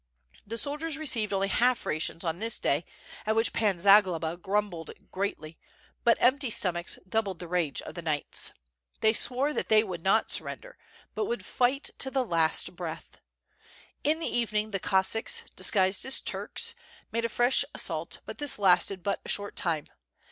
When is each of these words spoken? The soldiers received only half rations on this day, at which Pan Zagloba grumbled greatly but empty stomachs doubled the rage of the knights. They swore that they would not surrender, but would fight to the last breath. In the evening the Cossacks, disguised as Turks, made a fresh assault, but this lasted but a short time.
The 0.47 0.57
soldiers 0.57 0.97
received 0.97 1.31
only 1.31 1.49
half 1.49 1.85
rations 1.85 2.23
on 2.23 2.39
this 2.39 2.57
day, 2.57 2.85
at 3.23 3.35
which 3.35 3.53
Pan 3.53 3.77
Zagloba 3.77 4.35
grumbled 4.35 4.89
greatly 5.11 5.59
but 6.03 6.17
empty 6.19 6.49
stomachs 6.49 6.97
doubled 7.07 7.37
the 7.37 7.47
rage 7.47 7.83
of 7.83 7.93
the 7.93 8.01
knights. 8.01 8.51
They 9.01 9.13
swore 9.13 9.53
that 9.53 9.69
they 9.69 9.83
would 9.83 10.01
not 10.03 10.31
surrender, 10.31 10.75
but 11.13 11.25
would 11.25 11.45
fight 11.45 11.91
to 11.99 12.09
the 12.09 12.25
last 12.25 12.75
breath. 12.75 13.19
In 14.03 14.17
the 14.17 14.25
evening 14.25 14.71
the 14.71 14.79
Cossacks, 14.79 15.43
disguised 15.55 16.03
as 16.03 16.19
Turks, 16.19 16.73
made 17.11 17.23
a 17.25 17.29
fresh 17.29 17.63
assault, 17.75 18.21
but 18.25 18.39
this 18.39 18.57
lasted 18.57 19.03
but 19.03 19.21
a 19.23 19.29
short 19.29 19.55
time. 19.55 19.85